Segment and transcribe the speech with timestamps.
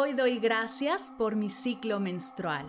[0.00, 2.64] Hoy doy gracias por mi ciclo menstrual.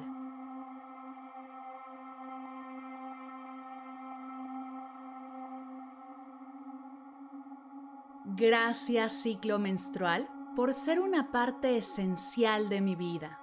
[8.25, 13.39] Gracias ciclo menstrual por ser una parte esencial de mi vida.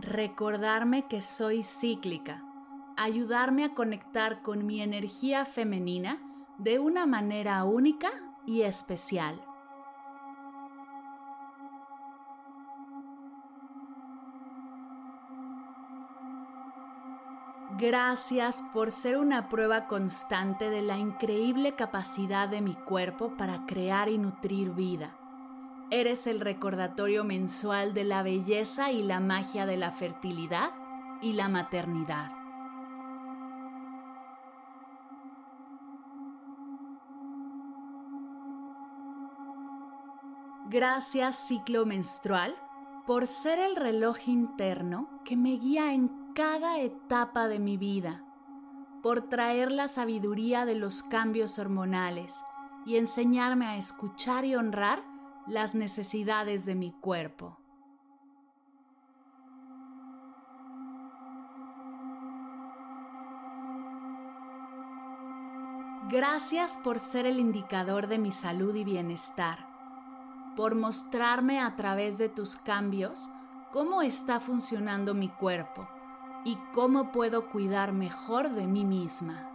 [0.00, 2.44] Recordarme que soy cíclica.
[2.96, 6.22] Ayudarme a conectar con mi energía femenina
[6.58, 8.12] de una manera única
[8.46, 9.44] y especial.
[17.86, 24.08] Gracias por ser una prueba constante de la increíble capacidad de mi cuerpo para crear
[24.08, 25.14] y nutrir vida.
[25.90, 30.70] Eres el recordatorio mensual de la belleza y la magia de la fertilidad
[31.20, 32.32] y la maternidad.
[40.70, 42.56] Gracias ciclo menstrual
[43.06, 48.24] por ser el reloj interno que me guía en cada etapa de mi vida,
[49.04, 52.42] por traer la sabiduría de los cambios hormonales
[52.84, 55.04] y enseñarme a escuchar y honrar
[55.46, 57.56] las necesidades de mi cuerpo.
[66.10, 69.68] Gracias por ser el indicador de mi salud y bienestar,
[70.56, 73.30] por mostrarme a través de tus cambios
[73.70, 75.88] cómo está funcionando mi cuerpo
[76.44, 79.50] y cómo puedo cuidar mejor de mí misma.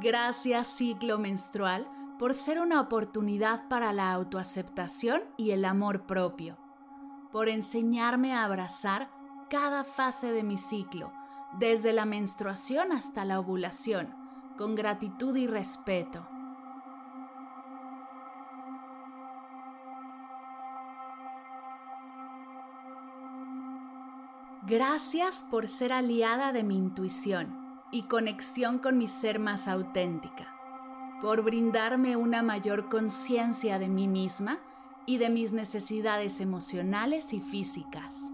[0.00, 6.56] Gracias ciclo menstrual por ser una oportunidad para la autoaceptación y el amor propio,
[7.32, 9.10] por enseñarme a abrazar
[9.50, 11.12] cada fase de mi ciclo,
[11.58, 14.14] desde la menstruación hasta la ovulación,
[14.56, 16.26] con gratitud y respeto
[24.68, 27.56] Gracias por ser aliada de mi intuición
[27.92, 30.52] y conexión con mi ser más auténtica,
[31.22, 34.58] por brindarme una mayor conciencia de mí misma
[35.06, 38.32] y de mis necesidades emocionales y físicas.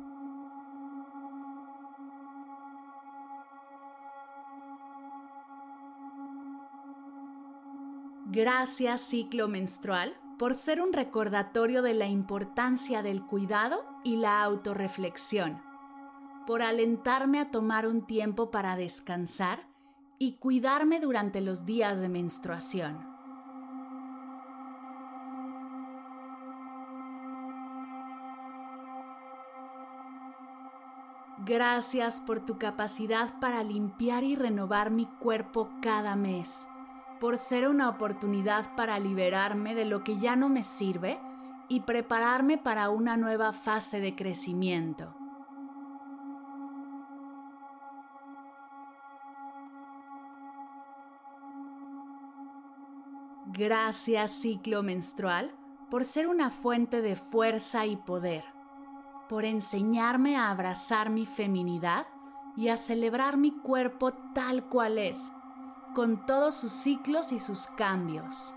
[8.24, 15.71] Gracias ciclo menstrual por ser un recordatorio de la importancia del cuidado y la autorreflexión
[16.46, 19.66] por alentarme a tomar un tiempo para descansar
[20.18, 23.12] y cuidarme durante los días de menstruación.
[31.44, 36.68] Gracias por tu capacidad para limpiar y renovar mi cuerpo cada mes,
[37.18, 41.18] por ser una oportunidad para liberarme de lo que ya no me sirve
[41.68, 45.21] y prepararme para una nueva fase de crecimiento.
[53.54, 55.54] Gracias ciclo menstrual
[55.90, 58.44] por ser una fuente de fuerza y poder,
[59.28, 62.06] por enseñarme a abrazar mi feminidad
[62.56, 65.32] y a celebrar mi cuerpo tal cual es,
[65.94, 68.54] con todos sus ciclos y sus cambios.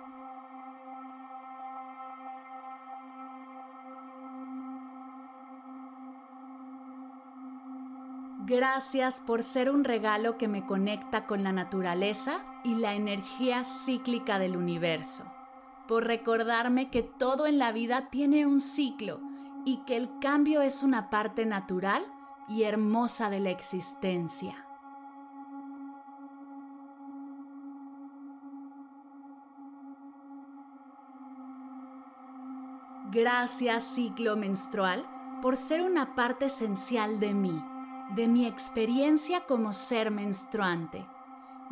[8.48, 14.38] Gracias por ser un regalo que me conecta con la naturaleza y la energía cíclica
[14.38, 15.24] del universo,
[15.88, 19.20] por recordarme que todo en la vida tiene un ciclo
[19.66, 22.06] y que el cambio es una parte natural
[22.48, 24.64] y hermosa de la existencia.
[33.12, 35.04] Gracias ciclo menstrual
[35.42, 37.64] por ser una parte esencial de mí,
[38.10, 41.06] de mi experiencia como ser menstruante.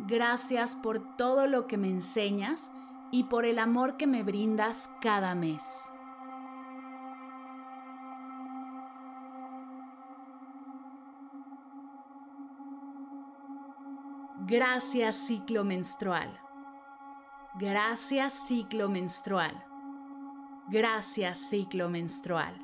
[0.00, 2.72] Gracias por todo lo que me enseñas
[3.10, 5.92] y por el amor que me brindas cada mes.
[14.46, 16.38] Gracias ciclo menstrual.
[17.54, 19.64] Gracias ciclo menstrual.
[20.68, 22.63] Gracias ciclo menstrual.